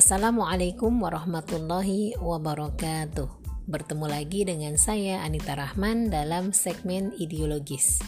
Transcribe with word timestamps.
Assalamualaikum 0.00 0.96
warahmatullahi 0.96 2.16
wabarakatuh. 2.16 3.28
Bertemu 3.68 4.08
lagi 4.08 4.48
dengan 4.48 4.80
saya 4.80 5.20
Anita 5.20 5.52
Rahman 5.52 6.08
dalam 6.08 6.56
segmen 6.56 7.12
ideologis 7.20 8.00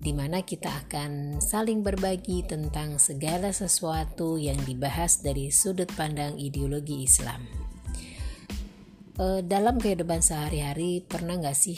di 0.00 0.16
mana 0.16 0.40
kita 0.40 0.72
akan 0.88 1.36
saling 1.44 1.84
berbagi 1.84 2.40
tentang 2.48 2.96
segala 2.96 3.52
sesuatu 3.52 4.40
yang 4.40 4.56
dibahas 4.64 5.20
dari 5.20 5.52
sudut 5.52 5.92
pandang 5.92 6.40
ideologi 6.40 7.04
Islam. 7.04 7.44
E, 9.20 9.44
dalam 9.44 9.76
kehidupan 9.76 10.24
sehari-hari 10.24 11.04
pernah 11.04 11.36
nggak 11.36 11.52
sih 11.52 11.76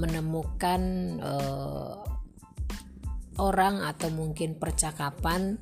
menemukan 0.00 0.80
e, 1.20 1.34
orang 3.36 3.84
atau 3.84 4.08
mungkin 4.08 4.56
percakapan 4.56 5.60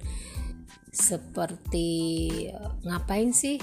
seperti 0.93 1.89
ngapain 2.85 3.33
sih 3.33 3.57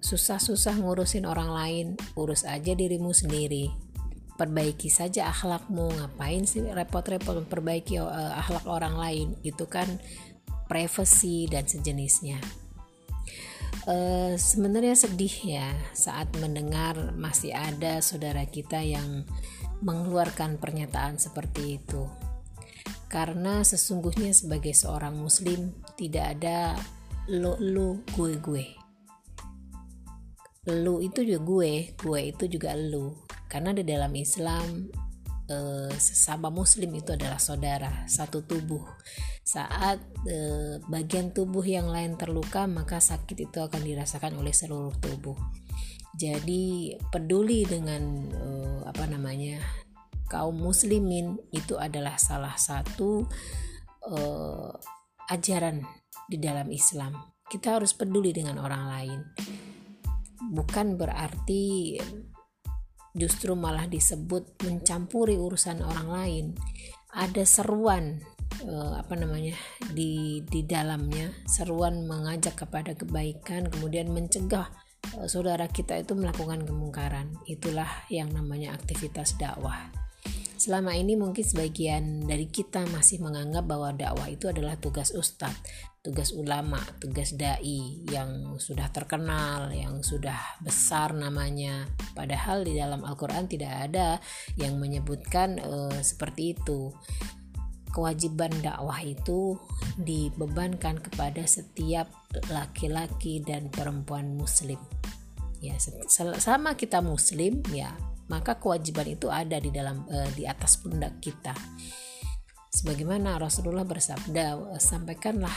susah-susah 0.00 0.78
ngurusin 0.80 1.26
orang 1.26 1.50
lain? 1.50 1.86
Urus 2.14 2.46
aja 2.46 2.72
dirimu 2.72 3.10
sendiri. 3.10 3.68
Perbaiki 4.38 4.88
saja 4.88 5.28
akhlakmu. 5.28 5.90
Ngapain 5.92 6.46
sih 6.48 6.64
repot-repot 6.64 7.44
memperbaiki 7.44 8.00
uh, 8.00 8.38
akhlak 8.40 8.64
orang 8.64 8.96
lain? 8.96 9.28
Itu 9.44 9.68
kan 9.68 10.00
privacy 10.70 11.50
dan 11.50 11.66
sejenisnya. 11.66 12.38
Uh, 13.84 14.38
sebenarnya 14.38 14.94
sedih 14.94 15.34
ya 15.42 15.68
saat 15.92 16.30
mendengar 16.38 17.12
masih 17.18 17.50
ada 17.50 17.98
saudara 17.98 18.46
kita 18.46 18.78
yang 18.78 19.24
mengeluarkan 19.80 20.60
pernyataan 20.60 21.16
seperti 21.16 21.80
itu 21.80 22.04
karena 23.10 23.66
sesungguhnya 23.66 24.30
sebagai 24.30 24.70
seorang 24.70 25.18
muslim 25.18 25.74
tidak 25.98 26.38
ada 26.38 26.78
lo 27.26 27.58
lu 27.58 28.06
gue 28.14 28.38
gue. 28.38 28.64
Lu 30.70 31.02
itu 31.02 31.26
juga 31.26 31.40
gue 31.42 31.72
gue 31.98 32.20
itu 32.30 32.44
juga 32.46 32.78
lu 32.78 33.18
karena 33.50 33.74
di 33.74 33.82
dalam 33.82 34.14
Islam 34.14 34.86
eh, 35.50 35.90
sesama 35.98 36.54
muslim 36.54 36.94
itu 36.94 37.10
adalah 37.10 37.42
saudara 37.42 38.06
satu 38.06 38.46
tubuh. 38.46 38.86
Saat 39.42 39.98
eh, 40.30 40.78
bagian 40.86 41.34
tubuh 41.34 41.66
yang 41.66 41.90
lain 41.90 42.14
terluka 42.14 42.70
maka 42.70 43.02
sakit 43.02 43.50
itu 43.50 43.58
akan 43.58 43.82
dirasakan 43.82 44.38
oleh 44.38 44.54
seluruh 44.54 44.94
tubuh. 45.02 45.34
Jadi 46.14 46.94
peduli 47.10 47.66
dengan 47.66 48.02
eh, 48.30 48.80
apa 48.86 49.02
namanya 49.10 49.58
kaum 50.30 50.54
muslimin 50.54 51.34
itu 51.50 51.74
adalah 51.74 52.14
salah 52.14 52.54
satu 52.54 53.26
uh, 54.06 54.70
ajaran 55.26 55.82
di 56.30 56.38
dalam 56.38 56.70
Islam. 56.70 57.18
Kita 57.50 57.74
harus 57.82 57.90
peduli 57.98 58.30
dengan 58.30 58.62
orang 58.62 58.84
lain. 58.86 59.20
Bukan 60.54 60.94
berarti 60.94 61.98
justru 63.10 63.58
malah 63.58 63.90
disebut 63.90 64.62
mencampuri 64.62 65.34
urusan 65.34 65.82
orang 65.82 66.08
lain. 66.08 66.46
Ada 67.10 67.42
seruan 67.42 68.22
uh, 68.62 68.94
apa 69.02 69.18
namanya 69.18 69.58
di 69.90 70.42
di 70.46 70.62
dalamnya, 70.62 71.34
seruan 71.50 72.06
mengajak 72.06 72.54
kepada 72.54 72.94
kebaikan, 72.94 73.66
kemudian 73.66 74.14
mencegah 74.14 74.70
uh, 75.18 75.26
saudara 75.26 75.66
kita 75.66 75.98
itu 75.98 76.14
melakukan 76.14 76.62
kemungkaran. 76.62 77.34
Itulah 77.50 78.06
yang 78.06 78.30
namanya 78.30 78.78
aktivitas 78.78 79.34
dakwah. 79.34 79.99
Selama 80.60 80.92
ini 80.92 81.16
mungkin 81.16 81.40
sebagian 81.40 82.28
dari 82.28 82.44
kita 82.44 82.84
masih 82.92 83.16
menganggap 83.24 83.64
bahwa 83.64 83.96
dakwah 83.96 84.28
itu 84.28 84.44
adalah 84.52 84.76
tugas 84.76 85.08
ustadz, 85.08 85.56
tugas 86.04 86.36
ulama, 86.36 86.76
tugas 87.00 87.32
dai 87.32 88.04
yang 88.12 88.60
sudah 88.60 88.92
terkenal, 88.92 89.72
yang 89.72 90.04
sudah 90.04 90.36
besar 90.60 91.16
namanya. 91.16 91.88
Padahal 92.12 92.68
di 92.68 92.76
dalam 92.76 93.08
Al-Qur'an 93.08 93.48
tidak 93.48 93.88
ada 93.88 94.20
yang 94.60 94.76
menyebutkan 94.76 95.56
uh, 95.64 95.96
seperti 96.04 96.52
itu. 96.52 96.92
Kewajiban 97.96 98.52
dakwah 98.60 99.00
itu 99.00 99.56
dibebankan 99.96 101.00
kepada 101.00 101.40
setiap 101.48 102.12
laki-laki 102.52 103.40
dan 103.40 103.72
perempuan 103.72 104.36
muslim. 104.36 104.76
Ya, 105.64 105.80
sama 106.36 106.76
kita 106.76 107.00
muslim 107.00 107.64
ya 107.72 107.96
maka 108.30 108.56
kewajiban 108.56 109.10
itu 109.10 109.26
ada 109.26 109.58
di 109.58 109.74
dalam 109.74 110.06
uh, 110.06 110.30
di 110.38 110.46
atas 110.46 110.78
pundak 110.78 111.18
kita 111.18 111.52
sebagaimana 112.70 113.36
Rasulullah 113.42 113.82
bersabda 113.82 114.78
sampaikanlah 114.78 115.52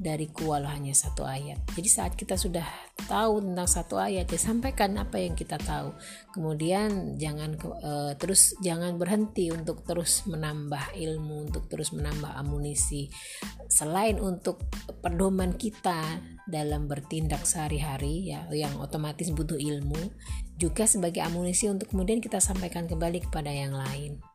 dari 0.00 0.32
kual 0.32 0.64
hanya 0.64 0.96
satu 0.96 1.28
ayat. 1.28 1.60
Jadi 1.76 1.88
saat 1.92 2.16
kita 2.16 2.40
sudah 2.40 2.64
tahu 3.10 3.42
tentang 3.42 3.66
satu 3.66 3.98
ayat, 3.98 4.30
ya 4.30 4.38
sampaikan 4.38 4.94
apa 5.02 5.18
yang 5.18 5.34
kita 5.34 5.58
tahu. 5.58 5.90
Kemudian 6.30 7.18
jangan 7.18 7.58
uh, 7.82 8.14
terus 8.14 8.54
jangan 8.62 8.94
berhenti 8.94 9.50
untuk 9.50 9.82
terus 9.82 10.22
menambah 10.30 10.94
ilmu, 10.94 11.50
untuk 11.50 11.66
terus 11.66 11.90
menambah 11.90 12.30
amunisi. 12.38 13.10
Selain 13.66 14.22
untuk 14.22 14.62
pedoman 15.02 15.58
kita 15.58 16.22
dalam 16.46 16.86
bertindak 16.86 17.42
sehari-hari 17.42 18.30
ya 18.30 18.46
yang 18.54 18.78
otomatis 18.78 19.34
butuh 19.34 19.58
ilmu, 19.58 19.98
juga 20.54 20.86
sebagai 20.86 21.26
amunisi 21.26 21.66
untuk 21.66 21.90
kemudian 21.90 22.22
kita 22.22 22.38
sampaikan 22.38 22.86
kembali 22.86 23.26
kepada 23.26 23.50
yang 23.50 23.74
lain. 23.74 24.29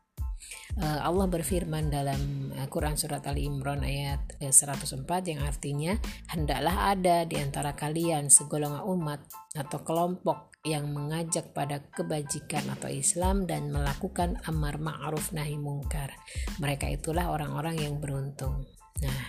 Eh, 0.76 1.00
Allah 1.00 1.24
berfirman 1.24 1.88
dalam 1.88 2.52
eh, 2.52 2.68
Quran 2.68 3.00
surat 3.00 3.24
Ali 3.24 3.48
Imran 3.48 3.80
ayat 3.80 4.36
104 4.44 5.08
eh, 5.24 5.32
yang 5.32 5.40
artinya 5.40 5.92
hendaklah 6.28 6.92
ada 6.92 7.24
di 7.24 7.40
antara 7.40 7.72
kalian 7.72 8.28
segolongan 8.28 8.84
umat 8.84 9.24
atau 9.56 9.80
kelompok 9.80 10.52
yang 10.68 10.92
mengajak 10.92 11.56
pada 11.56 11.80
kebajikan 11.94 12.66
atau 12.76 12.92
Islam 12.92 13.48
dan 13.48 13.72
melakukan 13.72 14.36
amar 14.44 14.76
ma'ruf 14.76 15.32
nahi 15.32 15.56
mungkar. 15.56 16.12
Mereka 16.60 16.90
itulah 16.92 17.30
orang-orang 17.32 17.80
yang 17.80 17.96
beruntung. 18.02 18.66
Nah, 19.00 19.20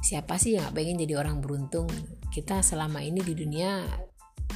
siapa 0.00 0.38
sih 0.38 0.54
yang 0.56 0.70
gak 0.70 0.78
pengen 0.78 1.02
jadi 1.02 1.18
orang 1.18 1.42
beruntung? 1.42 1.90
Kita 2.30 2.62
selama 2.62 3.02
ini 3.02 3.18
di 3.18 3.34
dunia 3.34 3.82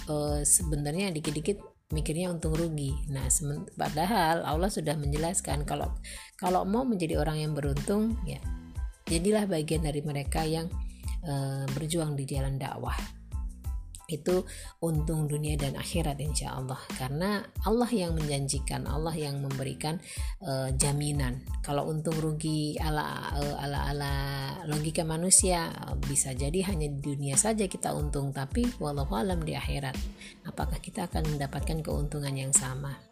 uh, 0.06 0.40
sebenarnya 0.46 1.10
dikit-dikit 1.10 1.69
mikirnya 1.90 2.30
untung 2.30 2.54
rugi. 2.54 2.94
Nah, 3.10 3.26
padahal 3.74 4.46
Allah 4.46 4.70
sudah 4.70 4.94
menjelaskan 4.94 5.66
kalau 5.66 5.90
kalau 6.38 6.62
mau 6.64 6.86
menjadi 6.86 7.18
orang 7.18 7.42
yang 7.42 7.52
beruntung, 7.52 8.16
ya 8.24 8.38
jadilah 9.10 9.44
bagian 9.50 9.82
dari 9.82 10.00
mereka 10.06 10.46
yang 10.46 10.70
uh, 11.26 11.66
berjuang 11.74 12.14
di 12.14 12.24
jalan 12.30 12.56
dakwah 12.56 13.19
itu 14.10 14.42
untung 14.82 15.30
dunia 15.30 15.54
dan 15.54 15.78
akhirat 15.78 16.18
insya 16.18 16.58
Allah. 16.58 16.78
Karena 16.98 17.40
Allah 17.62 17.90
yang 17.90 18.18
menjanjikan 18.18 18.90
Allah 18.90 19.14
yang 19.14 19.38
memberikan 19.38 20.02
uh, 20.42 20.74
jaminan. 20.74 21.46
Kalau 21.62 21.86
untung 21.86 22.18
rugi 22.18 22.74
ala 22.82 23.34
uh, 23.34 23.56
ala 23.62 23.78
ala 23.94 24.12
logika 24.66 25.06
manusia 25.06 25.70
bisa 26.10 26.34
jadi 26.34 26.66
hanya 26.68 26.90
di 26.90 26.98
dunia 26.98 27.38
saja 27.38 27.70
kita 27.70 27.94
untung 27.94 28.34
tapi 28.34 28.66
walau 28.82 29.06
alam 29.14 29.42
di 29.42 29.54
akhirat. 29.54 29.94
Apakah 30.46 30.82
kita 30.82 31.06
akan 31.06 31.36
mendapatkan 31.36 31.80
keuntungan 31.80 32.34
yang 32.34 32.52
sama 32.54 33.09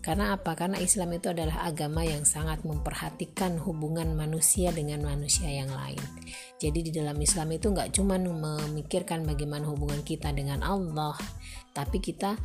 karena 0.00 0.32
apa? 0.32 0.56
Karena 0.56 0.80
Islam 0.80 1.12
itu 1.12 1.28
adalah 1.28 1.68
agama 1.68 2.00
yang 2.00 2.24
sangat 2.24 2.64
memperhatikan 2.64 3.60
hubungan 3.60 4.16
manusia 4.16 4.72
dengan 4.72 5.04
manusia 5.04 5.52
yang 5.52 5.68
lain. 5.68 6.00
Jadi 6.56 6.88
di 6.88 6.90
dalam 6.92 7.20
Islam 7.20 7.52
itu 7.52 7.68
nggak 7.68 7.92
cuma 7.92 8.16
memikirkan 8.16 9.28
bagaimana 9.28 9.68
hubungan 9.68 10.00
kita 10.00 10.32
dengan 10.32 10.64
Allah, 10.64 11.12
tapi 11.76 12.00
kita 12.00 12.40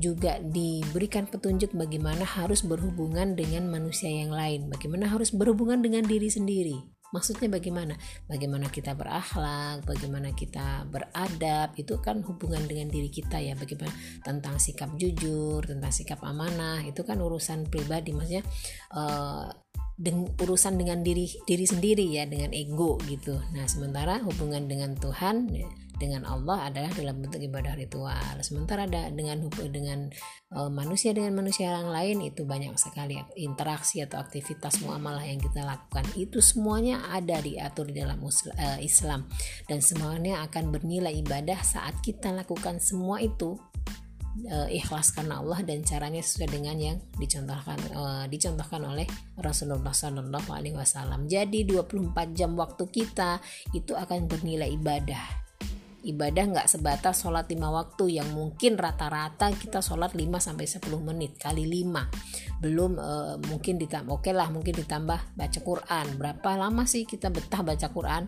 juga 0.00 0.40
diberikan 0.40 1.28
petunjuk 1.28 1.76
bagaimana 1.76 2.24
harus 2.24 2.64
berhubungan 2.64 3.34
dengan 3.34 3.68
manusia 3.68 4.08
yang 4.08 4.32
lain, 4.32 4.70
bagaimana 4.70 5.10
harus 5.10 5.34
berhubungan 5.34 5.82
dengan 5.84 6.06
diri 6.06 6.30
sendiri. 6.30 7.01
Maksudnya 7.12 7.52
bagaimana? 7.52 7.94
Bagaimana 8.24 8.72
kita 8.72 8.96
berakhlak, 8.96 9.84
bagaimana 9.84 10.32
kita 10.32 10.88
beradab, 10.88 11.76
itu 11.76 12.00
kan 12.00 12.24
hubungan 12.24 12.64
dengan 12.64 12.88
diri 12.88 13.12
kita 13.12 13.36
ya. 13.36 13.52
Bagaimana 13.52 13.92
tentang 14.24 14.56
sikap 14.56 14.96
jujur, 14.96 15.60
tentang 15.62 15.92
sikap 15.92 16.24
amanah, 16.24 16.80
itu 16.88 17.04
kan 17.04 17.20
urusan 17.20 17.68
pribadi 17.68 18.16
maksudnya 18.16 18.44
uh, 18.96 19.52
deng 20.00 20.24
urusan 20.40 20.80
dengan 20.80 21.04
diri 21.04 21.28
diri 21.44 21.68
sendiri 21.68 22.08
ya, 22.16 22.24
dengan 22.24 22.50
ego 22.56 22.96
gitu. 23.04 23.36
Nah, 23.52 23.68
sementara 23.68 24.24
hubungan 24.24 24.64
dengan 24.64 24.96
Tuhan 24.96 25.52
ya, 25.52 25.68
dengan 25.96 26.24
Allah 26.24 26.72
adalah 26.72 26.92
dalam 26.92 27.20
bentuk 27.20 27.40
ibadah 27.40 27.76
ritual. 27.76 28.34
Sementara 28.40 28.88
ada 28.88 29.08
dengan 29.12 29.44
dengan 29.68 30.08
uh, 30.54 30.70
manusia 30.72 31.12
dengan 31.12 31.36
manusia 31.36 31.72
yang 31.72 31.92
lain 31.92 32.24
itu 32.24 32.44
banyak 32.48 32.74
sekali 32.80 33.20
interaksi 33.36 34.00
atau 34.02 34.20
aktivitas 34.20 34.80
muamalah 34.82 35.24
yang 35.24 35.38
kita 35.38 35.62
lakukan. 35.62 36.04
Itu 36.16 36.40
semuanya 36.40 37.04
ada 37.12 37.38
diatur 37.40 37.90
di 37.92 38.00
dalam 38.00 38.22
uh, 38.24 38.78
Islam 38.80 39.28
dan 39.68 39.78
semuanya 39.84 40.44
akan 40.48 40.72
bernilai 40.72 41.12
ibadah 41.22 41.60
saat 41.60 42.00
kita 42.00 42.32
lakukan 42.32 42.80
semua 42.80 43.20
itu 43.20 43.60
uh, 44.48 44.68
ikhlas 44.72 45.12
karena 45.12 45.40
Allah 45.40 45.60
dan 45.62 45.84
caranya 45.84 46.24
sesuai 46.24 46.48
dengan 46.48 46.76
yang 46.80 46.96
dicontohkan 47.20 47.78
uh, 47.92 48.24
dicontohkan 48.28 48.80
oleh 48.82 49.06
Rasulullah 49.38 49.92
Shallallahu 49.92 50.50
Alaihi 50.50 50.76
Wasallam. 50.76 51.28
Jadi 51.28 51.68
24 51.68 52.32
jam 52.32 52.56
waktu 52.56 52.84
kita 52.88 53.38
itu 53.76 53.92
akan 53.92 54.26
bernilai 54.28 54.72
ibadah 54.72 55.41
ibadah 56.02 56.44
nggak 56.50 56.68
sebatas 56.70 57.22
sholat 57.22 57.46
lima 57.46 57.70
waktu 57.70 58.18
yang 58.18 58.28
mungkin 58.34 58.74
rata-rata 58.74 59.54
kita 59.54 59.78
sholat 59.78 60.14
5 60.14 60.26
sampai 60.42 60.66
10 60.66 60.82
menit 61.02 61.38
kali 61.38 61.64
5 61.64 62.62
belum 62.62 62.98
uh, 62.98 63.36
mungkin 63.50 63.78
ditambah 63.78 64.10
oke 64.10 64.26
okay 64.26 64.34
lah 64.34 64.50
mungkin 64.50 64.74
ditambah 64.74 65.34
baca 65.34 65.60
Quran. 65.62 66.06
Berapa 66.18 66.50
lama 66.54 66.86
sih 66.86 67.02
kita 67.06 67.30
betah 67.30 67.62
baca 67.62 67.86
Quran? 67.90 68.22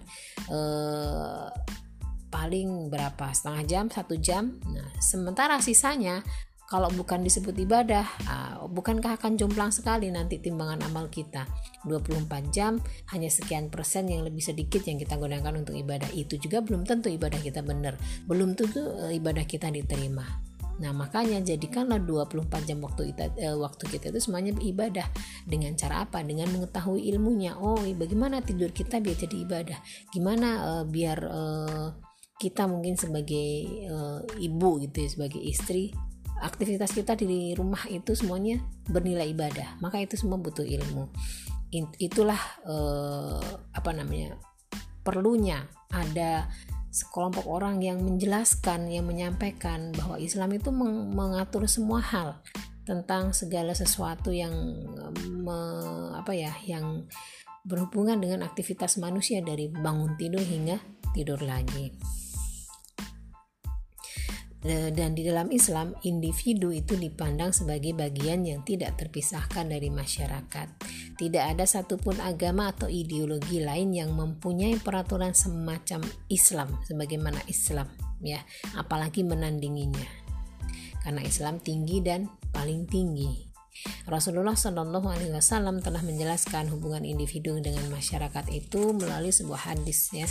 Uh, 0.50 1.50
paling 2.30 2.90
berapa? 2.90 3.30
Setengah 3.30 3.62
jam? 3.66 3.84
Satu 3.90 4.18
jam? 4.18 4.58
Nah 4.66 4.90
sementara 4.98 5.58
sisanya 5.62 6.22
kalau 6.64 6.88
bukan 6.96 7.20
disebut 7.20 7.52
ibadah, 7.60 8.08
uh, 8.24 8.64
bukankah 8.72 9.20
akan 9.20 9.36
jomplang 9.36 9.68
sekali 9.68 10.08
nanti 10.08 10.40
timbangan 10.40 10.80
amal 10.88 11.12
kita? 11.12 11.44
24 11.84 12.24
jam 12.48 12.80
hanya 13.12 13.28
sekian 13.28 13.68
persen 13.68 14.08
yang 14.08 14.24
lebih 14.24 14.40
sedikit 14.40 14.80
yang 14.88 14.96
kita 14.96 15.20
gunakan 15.20 15.52
untuk 15.52 15.76
ibadah. 15.76 16.08
Itu 16.16 16.40
juga 16.40 16.64
belum 16.64 16.88
tentu 16.88 17.12
ibadah 17.12 17.36
kita 17.36 17.60
benar, 17.60 18.00
belum 18.24 18.56
tentu 18.56 18.80
uh, 18.80 19.12
ibadah 19.12 19.44
kita 19.44 19.68
diterima. 19.68 20.24
Nah, 20.74 20.90
makanya 20.90 21.38
jadikanlah 21.38 22.02
24 22.02 22.66
jam 22.66 22.82
waktu 22.82 23.14
kita, 23.14 23.30
uh, 23.44 23.56
waktu 23.60 23.84
kita 23.86 24.10
itu 24.10 24.20
semuanya 24.24 24.56
ibadah. 24.58 25.06
Dengan 25.46 25.76
cara 25.78 26.08
apa? 26.08 26.24
Dengan 26.24 26.50
mengetahui 26.50 27.06
ilmunya. 27.14 27.54
Oh, 27.60 27.78
bagaimana 27.78 28.42
tidur 28.42 28.74
kita 28.74 28.98
biar 28.98 29.14
jadi 29.14 29.36
ibadah? 29.44 29.78
Gimana 30.10 30.48
uh, 30.64 30.84
biar 30.88 31.18
uh, 31.28 31.88
kita 32.40 32.66
mungkin 32.66 32.98
sebagai 32.98 33.48
uh, 33.86 34.20
ibu 34.40 34.82
gitu 34.82 34.96
ya, 35.06 35.08
sebagai 35.12 35.38
istri 35.38 35.94
aktivitas 36.44 36.92
kita 36.92 37.16
di 37.16 37.56
rumah 37.56 37.88
itu 37.88 38.12
semuanya 38.12 38.60
bernilai 38.86 39.32
ibadah 39.32 39.80
maka 39.80 39.98
itu 39.98 40.20
semua 40.20 40.36
butuh 40.36 40.64
ilmu 40.64 41.08
itulah 41.98 42.38
eh, 42.68 43.50
apa 43.74 43.90
namanya 43.90 44.38
perlunya 45.02 45.66
ada 45.90 46.46
sekelompok 46.94 47.50
orang 47.50 47.82
yang 47.82 47.98
menjelaskan 47.98 48.86
yang 48.86 49.10
menyampaikan 49.10 49.90
bahwa 49.98 50.14
Islam 50.22 50.54
itu 50.54 50.70
mengatur 51.10 51.66
semua 51.66 51.98
hal 51.98 52.38
tentang 52.86 53.34
segala 53.34 53.74
sesuatu 53.74 54.30
yang 54.30 54.54
me, 55.42 55.58
apa 56.14 56.30
ya 56.30 56.54
yang 56.62 57.08
berhubungan 57.66 58.20
dengan 58.20 58.46
aktivitas 58.46 59.00
manusia 59.02 59.42
dari 59.42 59.72
bangun 59.72 60.14
tidur 60.14 60.44
hingga 60.44 60.78
tidur 61.16 61.40
lagi. 61.42 61.90
Eh, 64.64 64.88
dan 64.96 65.12
di 65.12 65.28
dalam 65.28 65.52
Islam 65.52 65.92
individu 66.08 66.72
itu 66.72 66.96
dipandang 66.96 67.52
sebagai 67.52 67.92
bagian 67.92 68.48
yang 68.48 68.64
tidak 68.64 68.96
terpisahkan 68.96 69.68
dari 69.68 69.92
masyarakat. 69.92 70.68
Tidak 71.20 71.44
ada 71.44 71.68
satupun 71.68 72.16
agama 72.24 72.72
atau 72.72 72.88
ideologi 72.88 73.60
lain 73.60 73.92
yang 73.92 74.16
mempunyai 74.16 74.80
peraturan 74.80 75.36
semacam 75.36 76.00
Islam 76.32 76.80
sebagaimana 76.88 77.44
Islam 77.44 77.92
ya, 78.24 78.40
apalagi 78.72 79.20
menandinginya. 79.20 80.08
Karena 81.04 81.20
Islam 81.20 81.60
tinggi 81.60 82.00
dan 82.00 82.32
paling 82.48 82.88
tinggi. 82.88 83.52
Rasulullah 84.08 84.56
Shallallahu 84.56 85.12
Alaihi 85.12 85.34
Wasallam 85.34 85.84
telah 85.84 86.00
menjelaskan 86.00 86.72
hubungan 86.72 87.04
individu 87.04 87.60
dengan 87.60 87.84
masyarakat 87.92 88.48
itu 88.48 88.96
melalui 88.96 89.34
sebuah 89.34 89.76
hadis 89.76 90.08
ya 90.14 90.24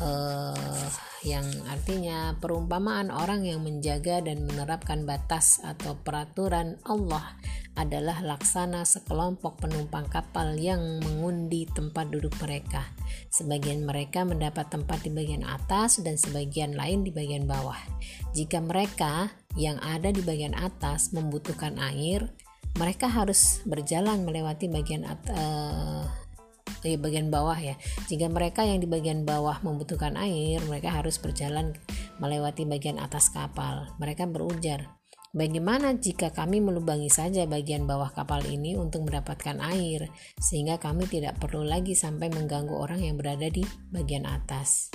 uh, 0.00 0.86
yang 1.24 1.44
artinya 1.72 2.36
perumpamaan 2.36 3.08
orang 3.08 3.48
yang 3.48 3.64
menjaga 3.64 4.20
dan 4.20 4.44
menerapkan 4.44 5.08
batas 5.08 5.56
atau 5.64 5.96
peraturan 6.04 6.76
Allah 6.84 7.32
adalah 7.74 8.22
laksana 8.22 8.86
sekelompok 8.86 9.66
penumpang 9.66 10.06
kapal 10.06 10.54
yang 10.54 11.02
mengundi 11.02 11.66
tempat 11.66 12.12
duduk 12.12 12.36
mereka. 12.38 12.86
Sebagian 13.32 13.82
mereka 13.82 14.22
mendapat 14.22 14.70
tempat 14.70 15.02
di 15.02 15.10
bagian 15.10 15.42
atas 15.42 15.98
dan 16.04 16.14
sebagian 16.14 16.78
lain 16.78 17.02
di 17.02 17.10
bagian 17.10 17.50
bawah. 17.50 17.78
Jika 18.36 18.62
mereka 18.62 19.32
yang 19.58 19.80
ada 19.82 20.14
di 20.14 20.22
bagian 20.22 20.54
atas 20.54 21.10
membutuhkan 21.10 21.80
air, 21.82 22.30
mereka 22.78 23.06
harus 23.06 23.62
berjalan 23.66 24.22
melewati 24.22 24.66
bagian 24.70 25.06
atas, 25.06 25.34
uh, 25.34 26.06
di 26.84 27.00
bagian 27.00 27.32
bawah 27.32 27.56
ya. 27.56 27.74
Jika 28.06 28.28
mereka 28.28 28.62
yang 28.68 28.84
di 28.84 28.86
bagian 28.86 29.24
bawah 29.24 29.64
membutuhkan 29.64 30.20
air, 30.20 30.60
mereka 30.68 30.92
harus 30.92 31.16
berjalan 31.16 31.72
melewati 32.20 32.68
bagian 32.68 33.00
atas 33.00 33.32
kapal. 33.32 33.88
Mereka 33.96 34.28
berujar, 34.28 35.00
Bagaimana 35.34 35.98
jika 35.98 36.30
kami 36.30 36.62
melubangi 36.62 37.10
saja 37.10 37.42
bagian 37.50 37.90
bawah 37.90 38.14
kapal 38.14 38.38
ini 38.46 38.78
untuk 38.78 39.10
mendapatkan 39.10 39.58
air, 39.66 40.06
sehingga 40.38 40.78
kami 40.78 41.10
tidak 41.10 41.42
perlu 41.42 41.66
lagi 41.66 41.98
sampai 41.98 42.30
mengganggu 42.30 42.70
orang 42.70 43.02
yang 43.02 43.18
berada 43.18 43.50
di 43.50 43.66
bagian 43.90 44.30
atas? 44.30 44.94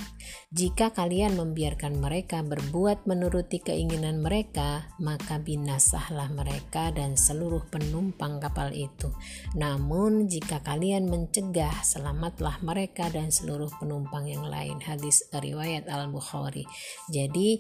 Jika 0.49 0.95
kalian 0.95 1.35
membiarkan 1.35 1.99
mereka 1.99 2.39
berbuat 2.39 3.03
menuruti 3.03 3.59
keinginan 3.59 4.23
mereka, 4.23 4.87
maka 5.03 5.43
binasahlah 5.43 6.31
mereka 6.31 6.89
dan 6.95 7.19
seluruh 7.19 7.67
penumpang 7.67 8.39
kapal 8.39 8.71
itu. 8.71 9.11
Namun, 9.59 10.31
jika 10.31 10.63
kalian 10.63 11.11
mencegah, 11.11 11.83
selamatlah 11.83 12.63
mereka 12.63 13.11
dan 13.11 13.27
seluruh 13.27 13.69
penumpang 13.75 14.23
yang 14.23 14.47
lain. 14.47 14.79
Hadis 14.79 15.27
riwayat 15.35 15.85
Al-Bukhari. 15.91 16.63
Jadi, 17.11 17.59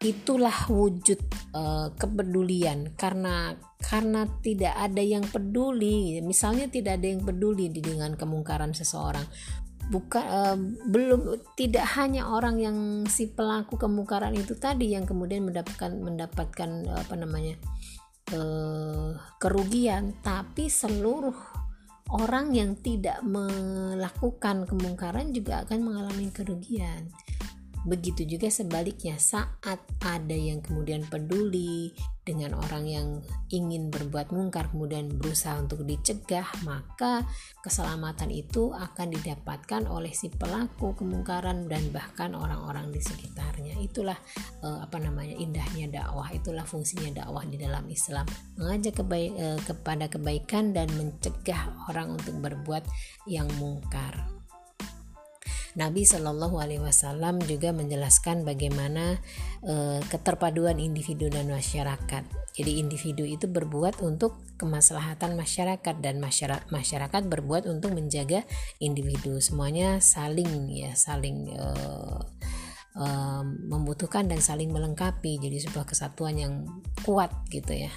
itulah 0.00 0.68
wujud 0.68 1.20
uh, 1.56 1.88
kepedulian. 1.96 2.92
Karena 2.94 3.56
karena 3.80 4.28
tidak 4.44 4.74
ada 4.76 5.02
yang 5.02 5.24
peduli. 5.24 6.20
Misalnya 6.20 6.68
tidak 6.68 7.00
ada 7.00 7.06
yang 7.08 7.22
peduli 7.24 7.72
dengan 7.72 8.12
kemungkaran 8.16 8.76
seseorang. 8.76 9.24
Bukan 9.86 10.24
uh, 10.26 10.58
belum 10.90 11.40
tidak 11.54 11.86
hanya 11.94 12.26
orang 12.28 12.58
yang 12.58 12.78
si 13.06 13.30
pelaku 13.30 13.78
kemungkaran 13.78 14.34
itu 14.34 14.58
tadi 14.58 14.92
yang 14.98 15.06
kemudian 15.06 15.46
mendapatkan 15.46 15.94
mendapatkan 15.94 16.70
apa 16.90 17.14
namanya 17.14 17.56
uh, 18.34 19.14
kerugian. 19.38 20.18
Tapi 20.20 20.66
seluruh 20.66 21.64
orang 22.10 22.54
yang 22.54 22.78
tidak 22.78 23.22
melakukan 23.22 24.66
kemungkaran 24.66 25.34
juga 25.34 25.66
akan 25.66 25.78
mengalami 25.82 26.30
kerugian 26.30 27.10
Begitu 27.86 28.26
juga 28.26 28.50
sebaliknya, 28.50 29.14
saat 29.14 29.78
ada 30.02 30.34
yang 30.34 30.58
kemudian 30.58 31.06
peduli 31.06 31.94
dengan 32.26 32.58
orang 32.58 32.84
yang 32.90 33.08
ingin 33.54 33.94
berbuat 33.94 34.34
mungkar, 34.34 34.66
kemudian 34.74 35.14
berusaha 35.14 35.54
untuk 35.62 35.86
dicegah, 35.86 36.50
maka 36.66 37.22
keselamatan 37.62 38.34
itu 38.34 38.74
akan 38.74 39.14
didapatkan 39.14 39.86
oleh 39.86 40.10
si 40.10 40.26
pelaku 40.34 40.98
kemungkaran 40.98 41.70
dan 41.70 41.86
bahkan 41.94 42.34
orang-orang 42.34 42.90
di 42.90 42.98
sekitarnya. 42.98 43.78
Itulah 43.78 44.18
eh, 44.66 44.78
apa 44.82 44.98
namanya 44.98 45.38
indahnya 45.38 46.02
dakwah, 46.02 46.26
itulah 46.34 46.66
fungsinya 46.66 47.22
dakwah 47.22 47.46
di 47.46 47.54
dalam 47.54 47.86
Islam, 47.86 48.26
mengajak 48.58 48.98
kebaik, 48.98 49.32
eh, 49.38 49.58
kepada 49.62 50.10
kebaikan 50.10 50.74
dan 50.74 50.90
mencegah 50.98 51.86
orang 51.86 52.18
untuk 52.18 52.34
berbuat 52.42 52.82
yang 53.30 53.46
mungkar. 53.62 54.35
Nabi 55.76 56.08
Shallallahu 56.08 56.56
Alaihi 56.56 56.80
Wasallam 56.80 57.36
juga 57.44 57.68
menjelaskan 57.76 58.48
bagaimana 58.48 59.20
e, 59.60 60.00
keterpaduan 60.08 60.80
individu 60.80 61.28
dan 61.28 61.52
masyarakat. 61.52 62.24
Jadi 62.56 62.80
individu 62.80 63.28
itu 63.28 63.44
berbuat 63.44 64.00
untuk 64.00 64.40
kemaslahatan 64.56 65.36
masyarakat 65.36 65.94
dan 66.00 66.16
masyarakat 66.16 66.72
masyarakat 66.72 67.22
berbuat 67.28 67.68
untuk 67.68 67.92
menjaga 67.92 68.48
individu. 68.80 69.36
Semuanya 69.44 70.00
saling 70.00 70.72
ya 70.72 70.96
saling 70.96 71.52
e, 71.52 71.66
e, 72.96 73.06
membutuhkan 73.68 74.32
dan 74.32 74.40
saling 74.40 74.72
melengkapi. 74.72 75.36
Jadi 75.36 75.60
sebuah 75.60 75.84
kesatuan 75.84 76.40
yang 76.40 76.64
kuat 77.04 77.28
gitu 77.52 77.76
ya. 77.76 77.92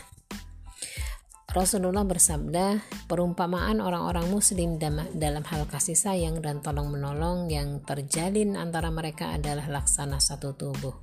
Rasulullah 1.50 2.06
bersabda, 2.06 2.77
perumpamaan 3.10 3.82
orang-orang 3.82 4.29
muslim 4.29 4.77
dalam 5.18 5.41
hal 5.41 5.65
kasih 5.65 5.98
sayang 5.98 6.46
dan 6.46 6.62
tolong-menolong 6.62 7.50
yang 7.50 7.82
terjalin 7.82 8.53
antara 8.53 8.94
mereka 8.94 9.34
adalah 9.34 9.65
laksana 9.65 10.22
satu 10.22 10.53
tubuh. 10.53 10.94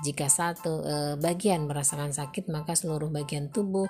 Jika 0.00 0.32
satu 0.32 0.80
e, 0.80 0.94
bagian 1.20 1.68
merasakan 1.68 2.16
sakit, 2.16 2.48
maka 2.48 2.72
seluruh 2.72 3.12
bagian 3.12 3.52
tubuh 3.52 3.84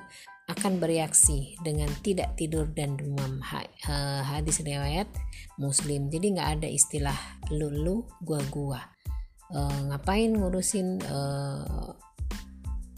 akan 0.51 0.83
bereaksi 0.83 1.55
dengan 1.63 1.87
tidak 2.03 2.35
tidur 2.35 2.67
dan 2.75 2.99
demam. 2.99 3.39
Ha, 3.47 3.63
e, 3.63 3.95
hadis 4.35 4.67
riwayat 4.67 5.07
Muslim. 5.63 6.11
Jadi 6.11 6.35
nggak 6.35 6.51
ada 6.59 6.67
istilah 6.67 7.15
lulu 7.55 8.11
gua-gua. 8.19 8.83
E, 9.47 9.59
ngapain 9.95 10.35
ngurusin 10.35 11.07
e, 11.07 11.19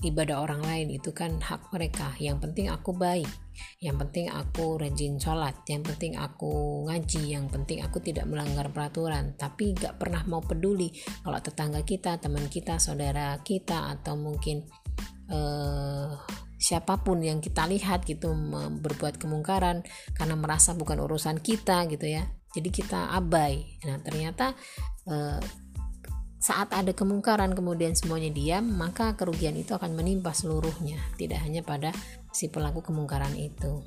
ibadah 0.03 0.43
orang 0.43 0.63
lain 0.67 0.89
itu 0.99 1.15
kan 1.15 1.39
hak 1.39 1.71
mereka. 1.71 2.13
Yang 2.19 2.51
penting 2.51 2.67
aku 2.69 2.93
baik 2.95 3.31
yang 3.83 4.01
penting 4.01 4.33
aku 4.33 4.81
rajin 4.81 5.21
sholat 5.21 5.53
yang 5.69 5.85
penting 5.85 6.17
aku 6.17 6.83
ngaji 6.89 7.37
yang 7.37 7.47
penting 7.53 7.85
aku 7.85 8.01
tidak 8.01 8.25
melanggar 8.27 8.71
peraturan. 8.73 9.37
Tapi 9.37 9.77
gak 9.77 9.99
pernah 10.01 10.23
mau 10.27 10.41
peduli 10.41 10.91
kalau 11.23 11.39
tetangga 11.39 11.83
kita 11.85 12.19
teman 12.19 12.47
kita 12.49 12.79
saudara 12.79 13.39
kita 13.45 13.93
atau 13.99 14.17
mungkin 14.17 14.65
uh, 15.29 16.17
siapa 16.63 17.03
pun 17.03 17.19
yang 17.19 17.43
kita 17.43 17.67
lihat 17.67 18.07
gitu 18.07 18.31
berbuat 18.79 19.19
kemungkaran 19.19 19.83
karena 20.15 20.35
merasa 20.39 20.79
bukan 20.79 21.03
urusan 21.03 21.43
kita 21.43 21.85
gitu 21.91 22.07
ya. 22.07 22.25
Jadi 22.53 22.69
kita 22.69 23.13
abai. 23.17 23.81
Nah 23.89 23.99
ternyata 24.05 24.55
uh, 25.09 25.41
saat 26.43 26.75
ada 26.75 26.91
kemungkaran 26.91 27.55
kemudian 27.55 27.95
semuanya 27.95 28.35
diam 28.35 28.67
maka 28.75 29.15
kerugian 29.15 29.55
itu 29.55 29.79
akan 29.79 29.95
menimpa 29.95 30.35
seluruhnya 30.35 30.99
tidak 31.15 31.39
hanya 31.47 31.63
pada 31.63 31.95
si 32.35 32.51
pelaku 32.51 32.83
kemungkaran 32.83 33.39
itu 33.39 33.79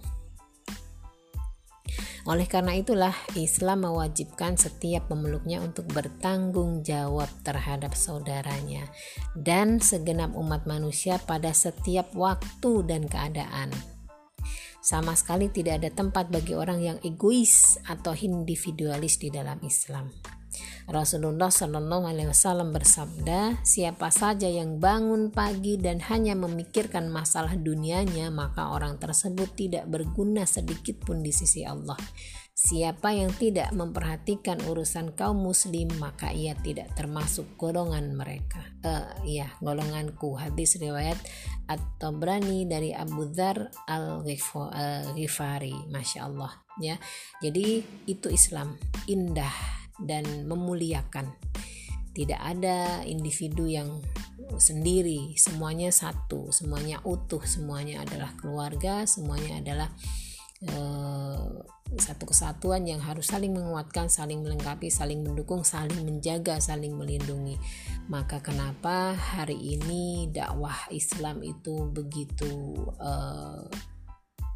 oleh 2.25 2.49
karena 2.49 2.73
itulah 2.73 3.13
Islam 3.37 3.85
mewajibkan 3.85 4.57
setiap 4.57 5.13
pemeluknya 5.13 5.61
untuk 5.61 5.85
bertanggung 5.93 6.81
jawab 6.81 7.29
terhadap 7.45 7.93
saudaranya 7.93 8.89
dan 9.37 9.77
segenap 9.77 10.33
umat 10.33 10.65
manusia 10.65 11.21
pada 11.21 11.53
setiap 11.53 12.09
waktu 12.17 12.81
dan 12.89 13.05
keadaan. 13.05 13.94
Sama 14.85 15.17
sekali 15.17 15.49
tidak 15.49 15.81
ada 15.81 15.89
tempat 15.89 16.29
bagi 16.29 16.53
orang 16.53 16.77
yang 16.77 16.97
egois 17.01 17.81
atau 17.89 18.13
individualis 18.13 19.17
di 19.17 19.33
dalam 19.33 19.57
Islam. 19.65 20.13
Rasulullah 20.85 21.49
Shallallahu 21.49 22.05
Alaihi 22.05 22.29
Wasallam 22.29 22.69
bersabda, 22.69 23.65
siapa 23.65 24.13
saja 24.13 24.45
yang 24.45 24.77
bangun 24.77 25.33
pagi 25.33 25.81
dan 25.81 25.97
hanya 26.05 26.37
memikirkan 26.37 27.09
masalah 27.09 27.57
dunianya, 27.57 28.29
maka 28.29 28.69
orang 28.69 29.01
tersebut 29.01 29.57
tidak 29.57 29.89
berguna 29.89 30.45
sedikit 30.45 31.01
pun 31.01 31.25
di 31.25 31.33
sisi 31.33 31.65
Allah. 31.65 31.97
Siapa 32.65 33.13
yang 33.13 33.29
tidak 33.37 33.69
memperhatikan 33.77 34.57
urusan 34.65 35.13
kaum 35.13 35.37
muslim 35.37 35.85
maka 36.01 36.33
ia 36.33 36.57
tidak 36.57 36.89
termasuk 36.97 37.45
golongan 37.61 38.17
mereka. 38.17 38.57
Uh, 38.81 39.05
ya, 39.21 39.53
golonganku. 39.61 40.33
Hadis 40.33 40.81
riwayat 40.81 41.13
atau 41.69 42.09
berani 42.17 42.65
dari 42.65 42.89
Abu 42.89 43.29
Dhar 43.29 43.69
al-Ghifari. 43.85 45.77
Masya 45.93 46.25
Allah. 46.25 46.57
Ya, 46.81 46.97
jadi 47.37 47.85
itu 48.09 48.33
Islam 48.33 48.81
indah 49.05 49.53
dan 50.01 50.49
memuliakan. 50.49 51.37
Tidak 52.17 52.41
ada 52.41 53.05
individu 53.05 53.69
yang 53.69 54.01
sendiri, 54.57 55.37
semuanya 55.37 55.93
satu, 55.93 56.49
semuanya 56.49 56.97
utuh, 57.05 57.45
semuanya 57.45 58.01
adalah 58.01 58.33
keluarga, 58.41 59.05
semuanya 59.05 59.61
adalah 59.61 59.89
uh, 60.63 61.51
satu 61.95 62.27
kesatuan 62.27 62.83
yang 62.83 62.99
harus 62.99 63.31
saling 63.31 63.55
menguatkan, 63.55 64.11
saling 64.11 64.43
melengkapi, 64.43 64.91
saling 64.91 65.23
mendukung, 65.23 65.63
saling 65.63 66.01
menjaga, 66.03 66.59
saling 66.59 66.95
melindungi. 66.95 67.55
Maka 68.11 68.43
kenapa 68.43 69.15
hari 69.15 69.55
ini 69.55 70.27
dakwah 70.33 70.91
Islam 70.91 71.45
itu 71.45 71.87
begitu 71.93 72.75
uh, 72.99 73.63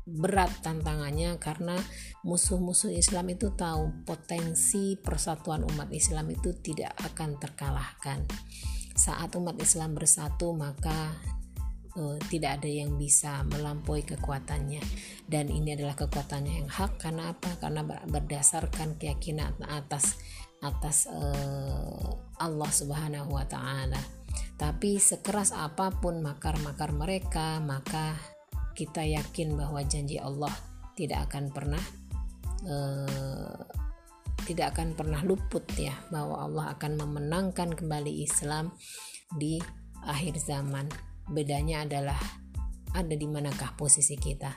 berat 0.10 0.50
tantangannya 0.66 1.38
karena 1.38 1.78
musuh-musuh 2.26 2.90
Islam 2.90 3.30
itu 3.30 3.54
tahu 3.54 4.04
potensi 4.10 4.98
persatuan 4.98 5.62
umat 5.70 5.94
Islam 5.94 6.34
itu 6.34 6.58
tidak 6.58 6.98
akan 6.98 7.38
terkalahkan. 7.38 8.26
Saat 8.98 9.38
umat 9.38 9.56
Islam 9.62 9.96
bersatu 9.96 10.52
maka 10.52 11.14
uh, 12.00 12.16
tidak 12.32 12.64
ada 12.64 12.70
yang 12.72 12.96
bisa 12.96 13.44
melampaui 13.52 14.08
kekuatannya 14.08 14.80
dan 15.28 15.52
ini 15.52 15.76
adalah 15.76 16.00
kekuatannya 16.00 16.64
yang 16.64 16.70
hak 16.72 16.98
karena 16.98 17.36
apa? 17.36 17.60
Karena 17.60 17.84
berdasarkan 17.86 18.96
keyakinan 18.96 19.60
atas 19.68 20.16
atas 20.64 21.08
uh, 21.12 22.16
Allah 22.40 22.72
Subhanahu 22.72 23.36
wa 23.36 23.44
taala. 23.44 24.00
Tapi 24.60 25.00
sekeras 25.00 25.56
apa 25.56 25.92
pun 25.92 26.20
makar-makar 26.20 26.92
mereka, 26.92 27.64
maka 27.64 28.16
kita 28.76 29.04
yakin 29.04 29.56
bahwa 29.56 29.84
janji 29.88 30.20
Allah 30.20 30.52
tidak 30.96 31.32
akan 31.32 31.52
pernah 31.52 31.84
uh, 32.68 33.60
tidak 34.44 34.76
akan 34.76 34.96
pernah 34.98 35.22
luput 35.24 35.64
ya 35.78 35.94
bahwa 36.10 36.44
Allah 36.44 36.66
akan 36.76 37.00
memenangkan 37.00 37.76
kembali 37.76 38.24
Islam 38.24 38.72
di 39.36 39.60
akhir 40.04 40.40
zaman. 40.40 41.09
Bedanya 41.30 41.86
adalah 41.86 42.18
ada 42.98 43.14
di 43.14 43.30
manakah 43.30 43.78
posisi 43.78 44.18
kita? 44.18 44.50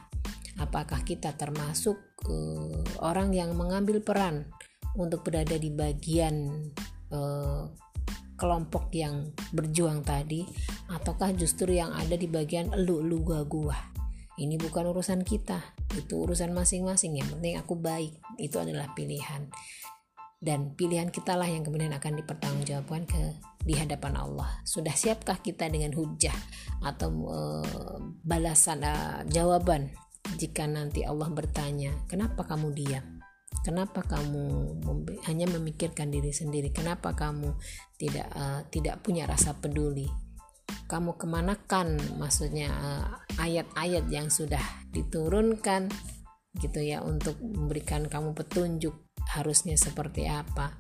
Apakah 0.61 1.05
kita 1.05 1.37
termasuk 1.37 2.17
uh, 2.29 2.81
orang 3.05 3.33
yang 3.33 3.53
mengambil 3.57 4.01
peran 4.01 4.49
untuk 4.97 5.25
berada 5.25 5.57
di 5.57 5.73
bagian 5.73 6.69
uh, 7.13 7.69
kelompok 8.37 8.93
yang 8.93 9.33
berjuang 9.53 10.03
tadi 10.03 10.45
ataukah 10.93 11.33
justru 11.37 11.77
yang 11.77 11.93
ada 11.93 12.17
di 12.17 12.29
bagian 12.29 12.73
elu 12.73 13.01
lu 13.05 13.21
gua 13.21 13.45
gua? 13.45 13.79
Ini 14.41 14.57
bukan 14.57 14.89
urusan 14.89 15.29
kita 15.29 15.61
itu 15.93 16.25
urusan 16.25 16.57
masing-masing. 16.57 17.21
Yang 17.21 17.37
penting 17.37 17.55
aku 17.61 17.77
baik. 17.77 18.17
Itu 18.41 18.65
adalah 18.65 18.97
pilihan 18.97 19.53
dan 20.43 20.75
pilihan 20.75 21.07
kita 21.07 21.39
lah 21.39 21.47
yang 21.47 21.63
kemudian 21.63 21.95
akan 21.95 22.19
dipertanggungjawabkan 22.19 23.07
ke 23.07 23.23
di 23.63 23.79
hadapan 23.79 24.19
Allah. 24.19 24.51
Sudah 24.67 24.91
siapkah 24.91 25.39
kita 25.39 25.71
dengan 25.71 25.95
hujah 25.95 26.35
atau 26.83 27.09
uh, 27.31 27.97
balasan 28.27 28.83
uh, 28.83 29.23
jawaban 29.31 29.95
jika 30.35 30.67
nanti 30.67 31.07
Allah 31.07 31.31
bertanya 31.31 31.95
kenapa 32.11 32.43
kamu 32.43 32.75
diam? 32.75 33.23
Kenapa 33.63 34.03
kamu 34.03 34.75
hanya 35.31 35.47
memikirkan 35.47 36.11
diri 36.11 36.35
sendiri? 36.35 36.75
Kenapa 36.75 37.15
kamu 37.15 37.55
tidak 37.95 38.27
uh, 38.35 38.67
tidak 38.67 38.99
punya 39.07 39.31
rasa 39.31 39.55
peduli? 39.55 40.11
Kamu 40.91 41.15
kemanakan 41.15 42.19
maksudnya 42.19 42.69
ayat-ayat 43.39 44.11
yang 44.11 44.29
sudah 44.29 44.61
diturunkan 44.91 45.89
gitu 46.59 46.85
ya 46.85 47.01
untuk 47.01 47.41
memberikan 47.41 48.11
kamu 48.11 48.37
petunjuk 48.37 48.93
harusnya 49.31 49.79
seperti 49.79 50.27
apa. 50.27 50.75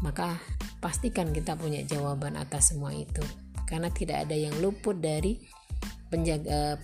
Maka 0.00 0.40
pastikan 0.80 1.32
kita 1.32 1.56
punya 1.56 1.84
jawaban 1.84 2.36
atas 2.36 2.72
semua 2.72 2.92
itu. 2.92 3.22
Karena 3.68 3.92
tidak 3.92 4.26
ada 4.28 4.36
yang 4.36 4.56
luput 4.58 4.98
dari 4.98 5.38
penjaga 6.10 6.80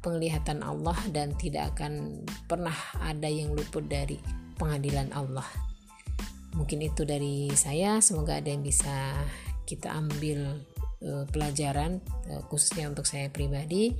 penglihatan 0.00 0.60
Allah 0.64 0.96
dan 1.12 1.32
tidak 1.36 1.76
akan 1.76 2.24
pernah 2.48 2.74
ada 3.00 3.26
yang 3.28 3.52
luput 3.52 3.84
dari 3.88 4.16
pengadilan 4.56 5.10
Allah. 5.12 5.46
Mungkin 6.54 6.86
itu 6.86 7.02
dari 7.02 7.50
saya. 7.58 7.98
Semoga 7.98 8.38
ada 8.38 8.48
yang 8.48 8.62
bisa 8.62 9.18
kita 9.66 9.90
ambil 9.90 10.62
uh, 11.02 11.24
pelajaran 11.32 11.98
uh, 12.30 12.42
khususnya 12.46 12.86
untuk 12.86 13.08
saya 13.08 13.32
pribadi 13.32 13.96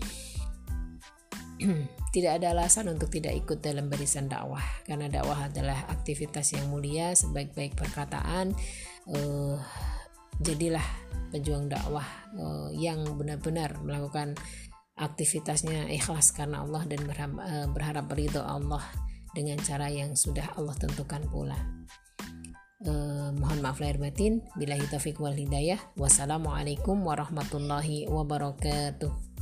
tidak 2.14 2.40
ada 2.40 2.54
alasan 2.54 2.92
untuk 2.92 3.10
tidak 3.10 3.34
ikut 3.34 3.58
dalam 3.60 3.90
barisan 3.90 4.30
dakwah 4.30 4.62
karena 4.86 5.10
dakwah 5.10 5.50
adalah 5.50 5.88
aktivitas 5.90 6.54
yang 6.54 6.70
mulia 6.70 7.12
sebaik-baik 7.16 7.74
perkataan. 7.74 8.54
Uh, 9.04 9.60
jadilah 10.40 10.84
pejuang 11.30 11.68
dakwah 11.68 12.06
uh, 12.38 12.68
yang 12.72 13.04
benar-benar 13.18 13.76
melakukan 13.82 14.34
aktivitasnya 14.94 15.90
ikhlas 15.90 16.30
karena 16.30 16.62
Allah 16.62 16.82
dan 16.86 17.02
berharap, 17.04 17.34
uh, 17.42 17.66
berharap 17.70 18.06
ridho 18.14 18.42
Allah 18.42 18.82
dengan 19.34 19.58
cara 19.58 19.90
yang 19.90 20.14
sudah 20.14 20.54
Allah 20.54 20.78
tentukan 20.78 21.26
pula. 21.26 21.58
Eh, 22.84 23.30
mohon 23.40 23.64
maaf 23.64 23.80
lahir 23.80 23.96
batin. 23.96 24.44
Bila 24.60 24.76
taufiq 24.76 25.16
wal 25.16 25.32
hidayah. 25.32 25.80
Wassalamualaikum 25.96 27.00
warahmatullahi 27.00 28.04
wabarakatuh 28.12 29.33